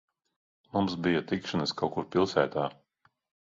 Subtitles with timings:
[0.77, 2.69] Mums bija tikšanās kaut kur pilsētā.